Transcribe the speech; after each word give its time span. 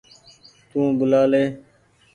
تو 0.69 0.79
ٻوُلآ 0.97 1.21
لي۔ 1.31 1.43